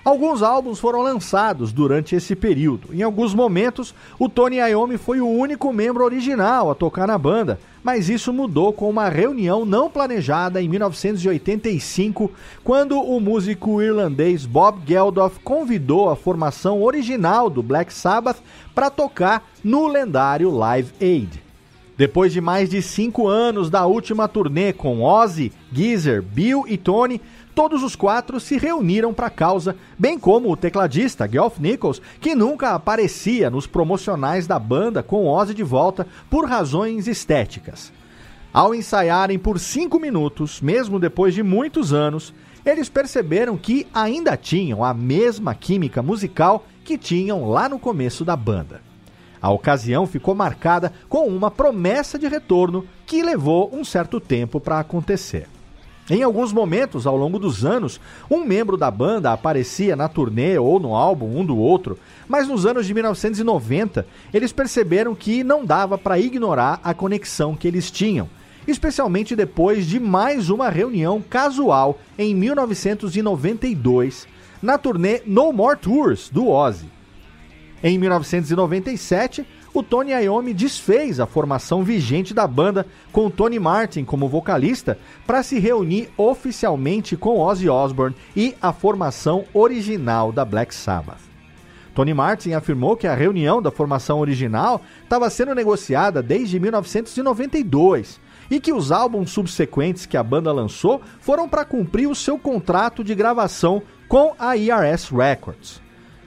[0.03, 2.89] Alguns álbuns foram lançados durante esse período.
[2.95, 7.61] Em alguns momentos, o Tony Iommi foi o único membro original a tocar na banda,
[7.85, 12.31] mas isso mudou com uma reunião não planejada em 1985,
[12.65, 18.39] quando o músico irlandês Bob Geldof convidou a formação original do Black Sabbath
[18.75, 21.51] para tocar no lendário Live Aid.
[22.01, 27.21] Depois de mais de cinco anos da última turnê com Ozzy, Geezer, Bill e Tony,
[27.61, 32.35] todos os quatro se reuniram para a causa, bem como o tecladista Geoff Nichols, que
[32.35, 37.93] nunca aparecia nos promocionais da banda com Ozzy de volta por razões estéticas.
[38.51, 42.33] Ao ensaiarem por cinco minutos, mesmo depois de muitos anos,
[42.65, 48.37] eles perceberam que ainda tinham a mesma química musical que tinham lá no começo da
[48.37, 48.81] banda.
[49.39, 54.81] A ocasião ficou marcada com uma promessa de retorno que levou um certo tempo para
[54.81, 55.47] acontecer.
[56.11, 60.81] Em alguns momentos, ao longo dos anos, um membro da banda aparecia na turnê ou
[60.81, 61.97] no álbum um do outro,
[62.27, 64.05] mas nos anos de 1990
[64.35, 68.29] eles perceberam que não dava para ignorar a conexão que eles tinham,
[68.67, 74.27] especialmente depois de mais uma reunião casual em 1992,
[74.61, 76.91] na turnê No More Tours do Ozzy.
[77.85, 84.29] Em 1997, o Tony Iommi desfez a formação vigente da banda com Tony Martin como
[84.29, 91.31] vocalista para se reunir oficialmente com Ozzy Osbourne e a formação original da Black Sabbath.
[91.95, 98.59] Tony Martin afirmou que a reunião da formação original estava sendo negociada desde 1992 e
[98.59, 103.15] que os álbuns subsequentes que a banda lançou foram para cumprir o seu contrato de
[103.15, 105.81] gravação com a ERS Records.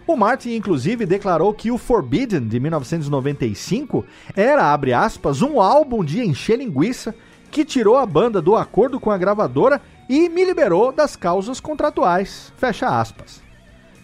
[0.06, 6.22] O Martin, inclusive, declarou que o Forbidden de 1995 era, abre aspas, um álbum de
[6.22, 7.16] encher linguiça
[7.50, 12.52] que tirou a banda do acordo com a gravadora e me liberou das causas contratuais.
[12.58, 13.42] Fecha aspas.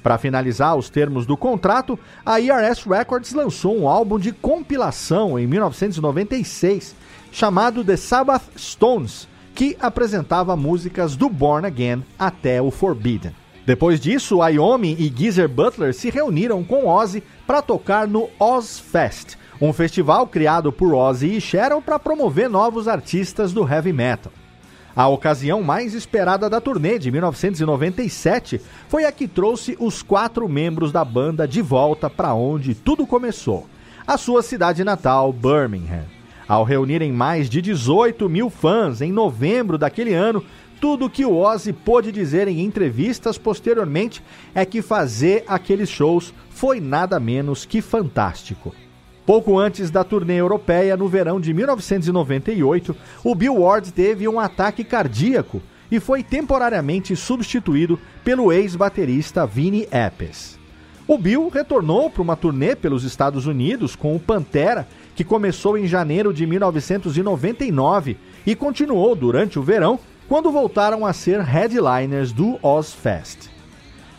[0.02, 5.45] Para finalizar os termos do contrato, a ERS Records lançou um álbum de compilação em
[5.45, 6.95] 1996
[7.32, 13.36] chamado The Sabbath Stones, que apresentava músicas do Born Again até o Forbidden.
[13.70, 19.72] Depois disso, Iommi e Geezer Butler se reuniram com Ozzy para tocar no Ozfest, um
[19.72, 24.32] festival criado por Ozzy e Sharon para promover novos artistas do heavy metal.
[24.95, 30.91] A ocasião mais esperada da turnê de 1997 foi a que trouxe os quatro membros
[30.91, 33.67] da banda de volta para onde tudo começou,
[34.07, 36.05] a sua cidade natal, Birmingham.
[36.47, 40.43] Ao reunirem mais de 18 mil fãs em novembro daquele ano,
[40.80, 44.23] tudo que o Ozzy pôde dizer em entrevistas posteriormente
[44.55, 48.73] é que fazer aqueles shows foi nada menos que fantástico.
[49.25, 54.84] Pouco antes da turnê europeia, no verão de 1998, o Bill Ward teve um ataque
[54.84, 55.61] cardíaco
[55.91, 60.57] e foi temporariamente substituído pelo ex-baterista Vinnie Appice.
[61.07, 65.88] O Bill retornou para uma turnê pelos Estados Unidos com o Pantera, que começou em
[65.88, 69.99] janeiro de 1999 e continuou durante o verão
[70.30, 73.49] quando voltaram a ser headliners do Ozfest.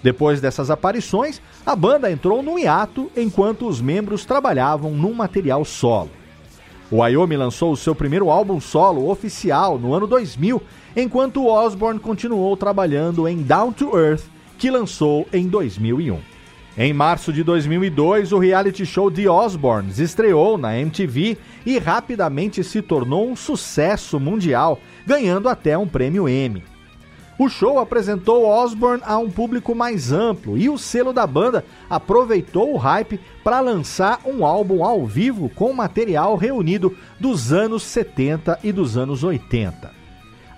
[0.02, 6.11] Depois dessas aparições, a banda entrou num hiato enquanto os membros trabalhavam num material solo.
[6.90, 10.61] O Iommi lançou o seu primeiro álbum solo oficial no ano 2000,
[10.96, 14.24] enquanto Osborne continuou trabalhando em Down to Earth,
[14.58, 16.18] que lançou em 2001.
[16.78, 22.80] Em março de 2002, o reality show The Osbournes estreou na MTV e rapidamente se
[22.80, 26.62] tornou um sucesso mundial, ganhando até um prêmio Emmy.
[27.36, 32.72] O show apresentou Osbourne a um público mais amplo e o selo da banda aproveitou
[32.72, 38.70] o hype para lançar um álbum ao vivo com material reunido dos anos 70 e
[38.70, 39.90] dos anos 80.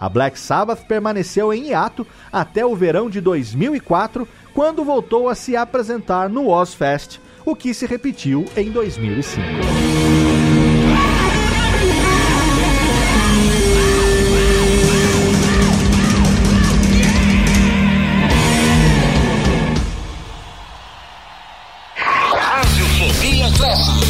[0.03, 5.57] A Black Sabbath permaneceu em hiato até o verão de 2004, quando voltou a se
[5.57, 9.43] apresentar no Ozfest, o que se repetiu em 2005.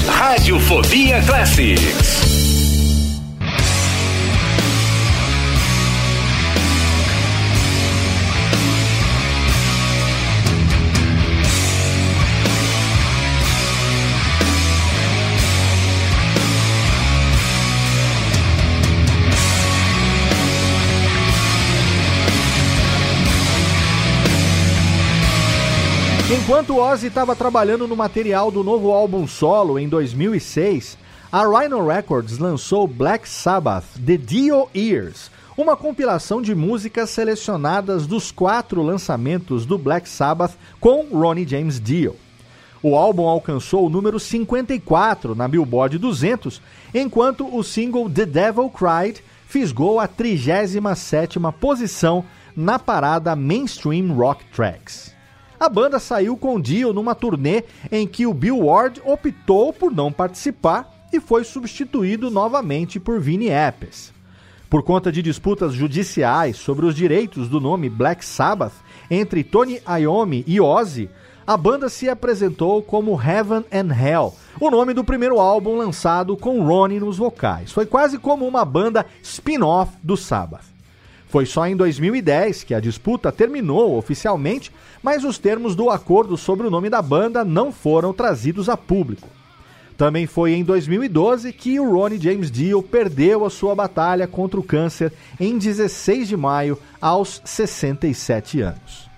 [0.07, 2.32] Radiofobia Classics.
[26.43, 30.99] Enquanto Ozzy estava trabalhando no material do novo álbum solo em 2006,
[31.31, 38.33] a Rhino Records lançou Black Sabbath The Dio Years, uma compilação de músicas selecionadas dos
[38.33, 42.17] quatro lançamentos do Black Sabbath com Ronnie James Dio.
[42.83, 46.61] O álbum alcançou o número 54 na Billboard 200,
[46.93, 52.25] enquanto o single The Devil Cried fisgou a 37ª posição
[52.57, 55.12] na parada Mainstream Rock Tracks
[55.63, 60.11] a banda saiu com Dio numa turnê em que o Bill Ward optou por não
[60.11, 64.11] participar e foi substituído novamente por Vinnie Appice.
[64.69, 68.73] Por conta de disputas judiciais sobre os direitos do nome Black Sabbath
[69.09, 71.09] entre Tony Iommi e Ozzy,
[71.47, 76.61] a banda se apresentou como Heaven and Hell, o nome do primeiro álbum lançado com
[76.65, 77.71] Ronnie nos vocais.
[77.71, 80.72] Foi quase como uma banda spin-off do Sabbath.
[81.33, 84.71] Foi só em 2010 que a disputa terminou oficialmente,
[85.03, 89.27] mas os termos do acordo sobre o nome da banda não foram trazidos a público.
[89.97, 94.63] Também foi em 2012 que o Ronnie James Dio perdeu a sua batalha contra o
[94.63, 95.11] câncer
[95.41, 99.09] em 16 de maio, aos 67 anos.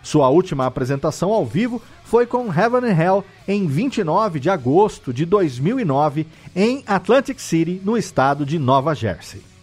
[0.00, 5.26] Sua última apresentação ao vivo foi com Heaven and Hell em 29 de agosto de
[5.26, 9.53] 2009 em Atlantic City, no estado de Nova Jersey.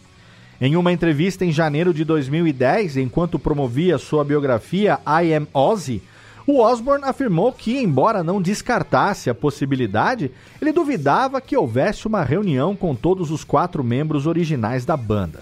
[0.63, 6.03] Em uma entrevista em janeiro de 2010, enquanto promovia sua biografia I Am Ozzy,
[6.45, 10.29] o Osborne afirmou que, embora não descartasse a possibilidade,
[10.61, 15.39] ele duvidava que houvesse uma reunião com todos os quatro membros originais da banda.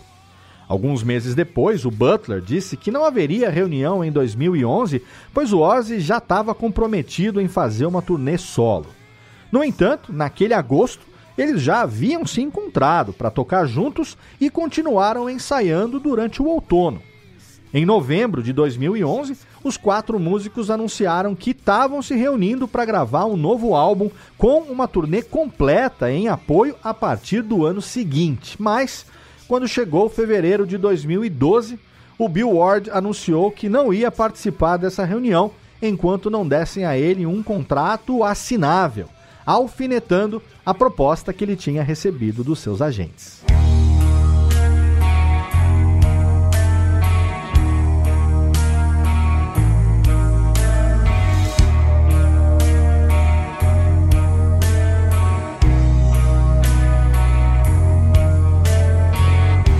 [0.69, 5.03] Alguns meses depois, o Butler disse que não haveria reunião em 2011,
[5.33, 8.87] pois o Ozzy já estava comprometido em fazer uma turnê solo.
[9.51, 11.08] No entanto, naquele agosto,
[11.39, 17.01] eles já haviam se encontrado para tocar juntos e continuaram ensaiando durante o outono.
[17.73, 23.37] Em novembro de 2011, os quatro músicos anunciaram que estavam se reunindo para gravar um
[23.37, 28.57] novo álbum com uma turnê completa em apoio a partir do ano seguinte.
[28.59, 29.05] Mas,
[29.47, 31.79] quando chegou fevereiro de 2012,
[32.17, 37.25] o Bill Ward anunciou que não ia participar dessa reunião enquanto não dessem a ele
[37.25, 39.07] um contrato assinável
[39.45, 43.43] alfinetando a proposta que ele tinha recebido dos seus agentes.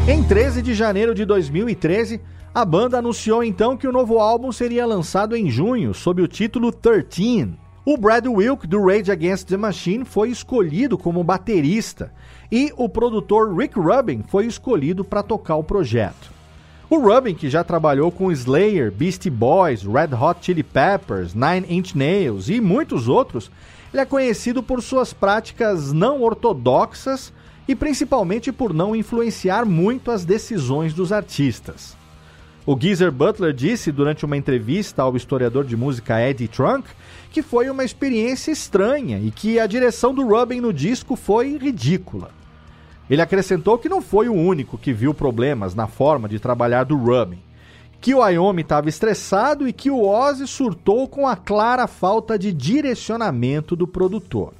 [0.08, 2.20] Em 13 de janeiro de 2013,
[2.54, 6.72] a banda anunciou então que o novo álbum seria lançado em junho, sob o título
[6.72, 7.69] 13.
[7.86, 12.12] O Brad Wilk, do Rage Against the Machine, foi escolhido como baterista
[12.52, 16.30] e o produtor Rick Rubin foi escolhido para tocar o projeto.
[16.90, 21.96] O Rubin, que já trabalhou com Slayer, Beastie Boys, Red Hot Chili Peppers, Nine Inch
[21.96, 23.50] Nails e muitos outros,
[23.94, 27.32] ele é conhecido por suas práticas não ortodoxas
[27.68, 31.96] e principalmente por não influenciar muito as decisões dos artistas.
[32.66, 36.88] O Geezer Butler disse durante uma entrevista ao historiador de música Eddie Trunk
[37.32, 42.32] que foi uma experiência estranha e que a direção do Rubin no disco foi ridícula.
[43.10, 46.96] Ele acrescentou que não foi o único que viu problemas na forma de trabalhar do
[46.96, 47.40] Rubin,
[48.00, 52.54] que o Iommi estava estressado e que o Ozzy surtou com a clara falta de
[52.54, 54.54] direcionamento do produtor.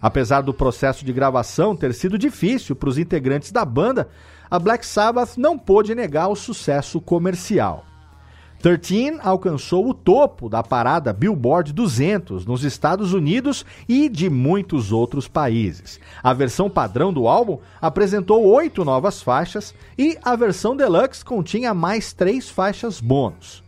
[0.00, 4.08] Apesar do processo de gravação ter sido difícil para os integrantes da banda,
[4.50, 7.84] a Black Sabbath não pôde negar o sucesso comercial.
[8.60, 15.28] 13 alcançou o topo da parada Billboard 200 nos Estados Unidos e de muitos outros
[15.28, 16.00] países.
[16.22, 22.12] A versão padrão do álbum apresentou oito novas faixas e a versão deluxe continha mais
[22.12, 23.62] três faixas bônus.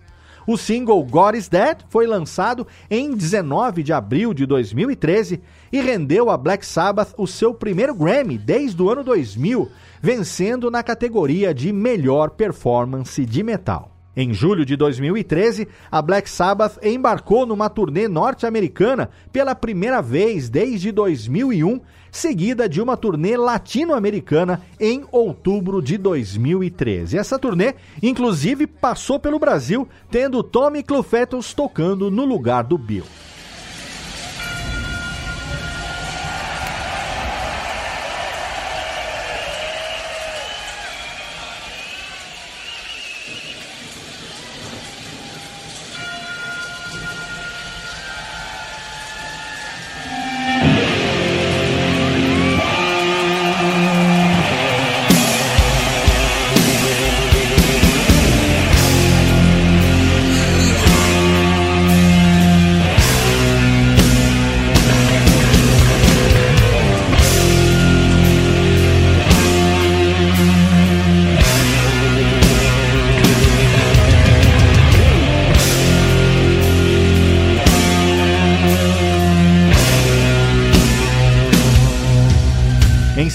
[0.47, 6.31] O single God is Dead foi lançado em 19 de abril de 2013 e rendeu
[6.31, 9.71] a Black Sabbath o seu primeiro Grammy desde o ano 2000,
[10.01, 13.98] vencendo na categoria de melhor performance de metal.
[14.21, 20.91] Em julho de 2013, a Black Sabbath embarcou numa turnê norte-americana pela primeira vez desde
[20.91, 27.17] 2001, seguida de uma turnê latino-americana em outubro de 2013.
[27.17, 33.05] Essa turnê, inclusive, passou pelo Brasil, tendo Tommy Clufetos tocando no lugar do Bill.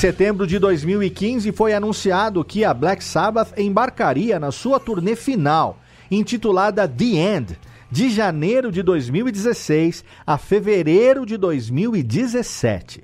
[0.03, 5.79] Setembro de 2015 foi anunciado que a Black Sabbath embarcaria na sua turnê final,
[6.11, 7.57] intitulada The End,
[7.89, 13.01] de janeiro de 2016 a fevereiro de 2017.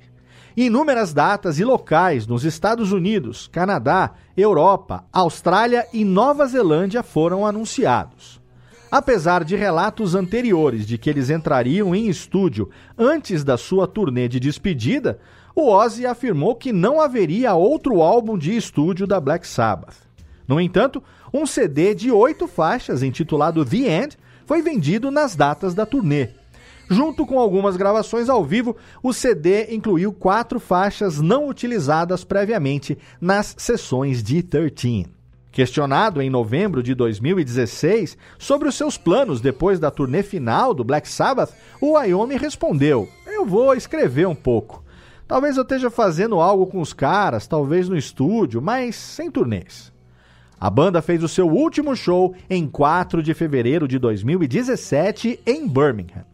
[0.54, 8.42] Inúmeras datas e locais nos Estados Unidos, Canadá, Europa, Austrália e Nova Zelândia foram anunciados.
[8.90, 14.38] Apesar de relatos anteriores de que eles entrariam em estúdio antes da sua turnê de
[14.38, 15.18] despedida,
[15.54, 19.96] o Ozzy afirmou que não haveria outro álbum de estúdio da Black Sabbath.
[20.46, 25.86] No entanto, um CD de oito faixas, intitulado The End, foi vendido nas datas da
[25.86, 26.30] turnê.
[26.88, 33.54] Junto com algumas gravações ao vivo, o CD incluiu quatro faixas não utilizadas previamente nas
[33.56, 35.06] sessões de 13.
[35.52, 41.08] Questionado em novembro de 2016 sobre os seus planos depois da turnê final do Black
[41.08, 44.79] Sabbath, o Wyoming respondeu: Eu vou escrever um pouco.
[45.30, 49.92] Talvez eu esteja fazendo algo com os caras, talvez no estúdio, mas sem turnês.
[50.58, 56.24] A banda fez o seu último show em 4 de fevereiro de 2017 em Birmingham.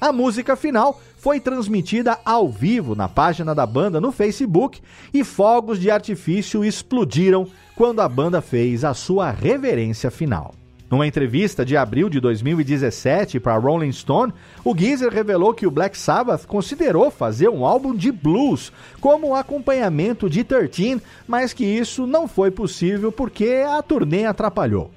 [0.00, 4.80] A música final foi transmitida ao vivo na página da banda no Facebook
[5.12, 10.54] e fogos de artifício explodiram quando a banda fez a sua reverência final.
[10.88, 14.32] Numa entrevista de abril de 2017 para Rolling Stone,
[14.64, 20.30] o Geezer revelou que o Black Sabbath considerou fazer um álbum de blues como acompanhamento
[20.30, 24.92] de 13, mas que isso não foi possível porque a turnê atrapalhou.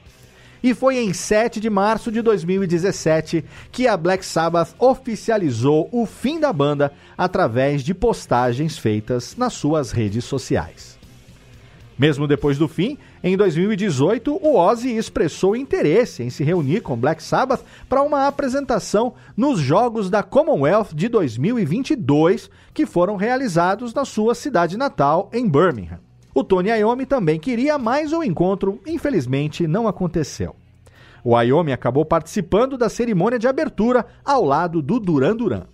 [0.62, 6.40] E foi em 7 de março de 2017 que a Black Sabbath oficializou o fim
[6.40, 10.99] da banda através de postagens feitas nas suas redes sociais.
[12.00, 17.22] Mesmo depois do fim, em 2018, o Ozzy expressou interesse em se reunir com Black
[17.22, 24.34] Sabbath para uma apresentação nos Jogos da Commonwealth de 2022, que foram realizados na sua
[24.34, 26.00] cidade natal, em Birmingham.
[26.34, 30.56] O Tony Iommi também queria, mas o encontro, infelizmente, não aconteceu.
[31.22, 35.66] O Iommi acabou participando da cerimônia de abertura ao lado do Duran Duran.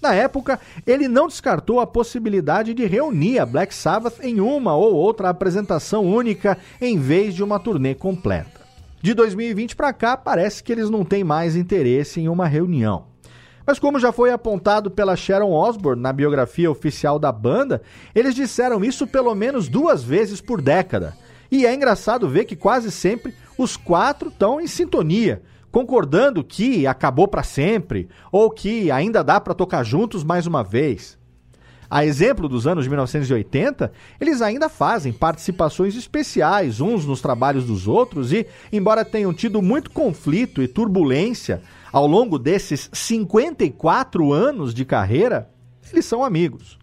[0.00, 4.94] Na época, ele não descartou a possibilidade de reunir a Black Sabbath em uma ou
[4.94, 8.60] outra apresentação única em vez de uma turnê completa.
[9.02, 13.04] De 2020 para cá, parece que eles não têm mais interesse em uma reunião.
[13.66, 17.82] Mas como já foi apontado pela Sharon Osbourne na biografia oficial da banda,
[18.14, 21.16] eles disseram isso pelo menos duas vezes por década.
[21.50, 25.42] E é engraçado ver que quase sempre os quatro estão em sintonia,
[25.76, 31.18] concordando que acabou para sempre ou que ainda dá para tocar juntos mais uma vez.
[31.90, 37.86] A exemplo dos anos de 1980, eles ainda fazem participações especiais uns nos trabalhos dos
[37.86, 41.60] outros e, embora tenham tido muito conflito e turbulência
[41.92, 45.50] ao longo desses 54 anos de carreira,
[45.92, 46.78] eles são amigos.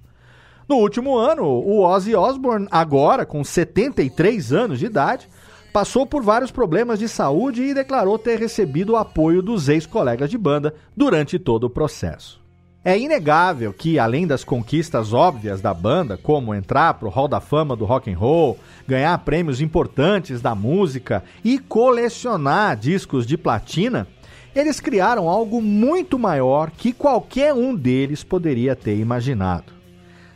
[0.70, 5.28] No último ano, o Ozzy Osbourne, agora com 73 anos de idade,
[5.74, 10.38] passou por vários problemas de saúde e declarou ter recebido o apoio dos ex-colegas de
[10.38, 12.40] banda durante todo o processo.
[12.86, 17.40] É inegável que, além das conquistas óbvias da banda, como entrar para o Hall da
[17.40, 24.06] Fama do Rock and Roll, ganhar prêmios importantes da música e colecionar discos de platina,
[24.54, 29.74] eles criaram algo muito maior que qualquer um deles poderia ter imaginado.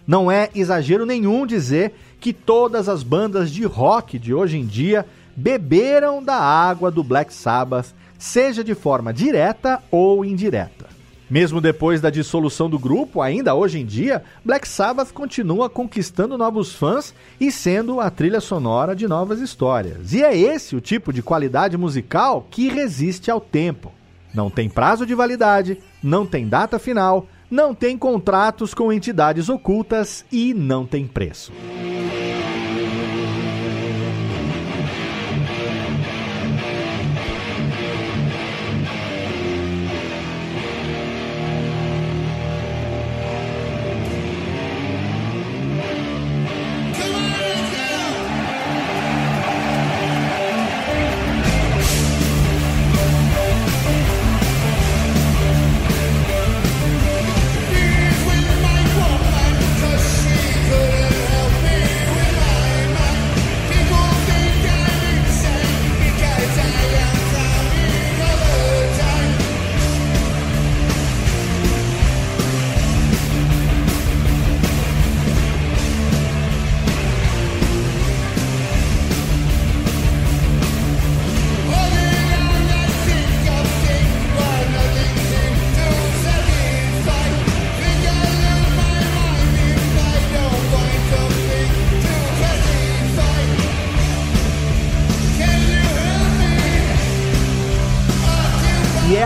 [0.07, 5.05] Não é exagero nenhum dizer que todas as bandas de rock de hoje em dia
[5.37, 10.87] beberam da água do Black Sabbath, seja de forma direta ou indireta.
[11.29, 16.73] Mesmo depois da dissolução do grupo, ainda hoje em dia, Black Sabbath continua conquistando novos
[16.73, 20.13] fãs e sendo a trilha sonora de novas histórias.
[20.13, 23.91] E é esse o tipo de qualidade musical que resiste ao tempo.
[24.33, 30.25] Não tem prazo de validade, não tem data final, não tem contratos com entidades ocultas
[30.31, 31.51] e não tem preço.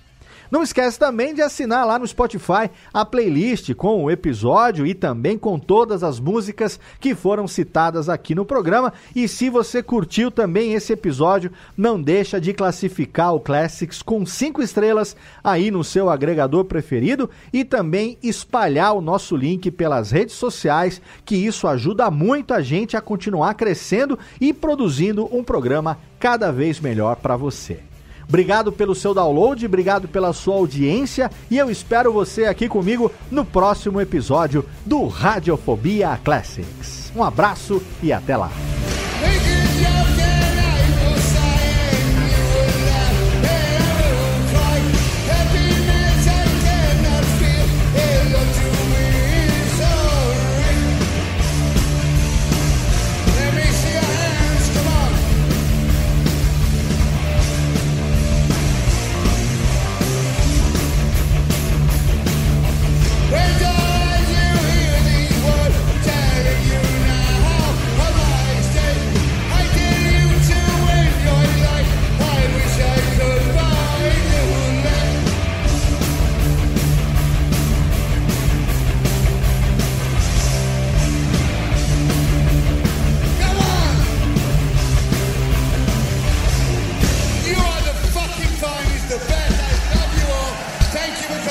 [0.50, 5.36] Não esquece também de assinar lá no Spotify a playlist com o episódio e também
[5.36, 8.92] com todas as músicas que foram citadas aqui no programa.
[9.14, 14.62] E se você curtiu também esse episódio, não deixa de classificar o Classics com cinco
[14.62, 21.00] estrelas aí no seu agregador preferido e também espalhar o nosso link pelas redes sociais,
[21.24, 26.80] que isso ajuda muito a gente a continuar crescendo e produzindo um programa cada vez
[26.80, 27.95] melhor para você.
[28.28, 33.44] Obrigado pelo seu download, obrigado pela sua audiência e eu espero você aqui comigo no
[33.44, 37.12] próximo episódio do Radiofobia Classics.
[37.14, 38.50] Um abraço e até lá.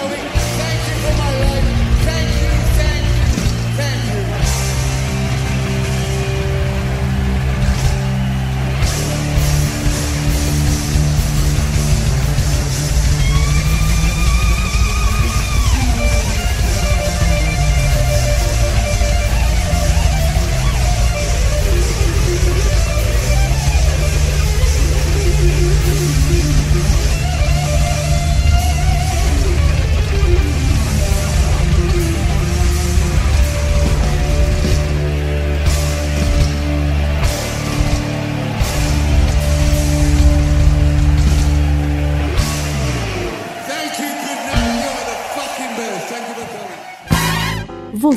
[0.06, 0.35] Building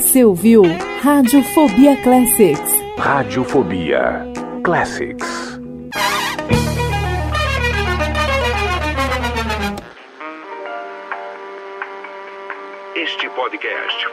[0.09, 0.63] Você ouviu
[1.03, 2.73] Radiofobia Classics.
[2.97, 4.27] Radiofobia
[4.65, 5.38] Classics.